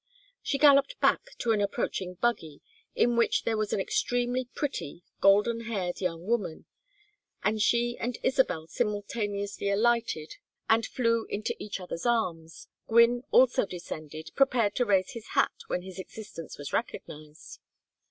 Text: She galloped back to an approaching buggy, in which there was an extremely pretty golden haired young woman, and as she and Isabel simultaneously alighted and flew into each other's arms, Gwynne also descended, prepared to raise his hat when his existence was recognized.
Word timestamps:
She 0.41 0.57
galloped 0.57 0.99
back 0.99 1.21
to 1.37 1.51
an 1.51 1.61
approaching 1.61 2.15
buggy, 2.15 2.63
in 2.95 3.15
which 3.15 3.43
there 3.43 3.55
was 3.55 3.71
an 3.71 3.79
extremely 3.79 4.45
pretty 4.45 5.03
golden 5.19 5.65
haired 5.65 6.01
young 6.01 6.25
woman, 6.25 6.65
and 7.43 7.57
as 7.57 7.61
she 7.61 7.99
and 7.99 8.17
Isabel 8.23 8.65
simultaneously 8.65 9.69
alighted 9.69 10.37
and 10.67 10.87
flew 10.87 11.25
into 11.29 11.53
each 11.61 11.79
other's 11.79 12.07
arms, 12.07 12.67
Gwynne 12.87 13.21
also 13.29 13.67
descended, 13.67 14.31
prepared 14.35 14.73
to 14.77 14.85
raise 14.85 15.11
his 15.11 15.27
hat 15.37 15.53
when 15.67 15.83
his 15.83 15.99
existence 15.99 16.57
was 16.57 16.73
recognized. 16.73 17.59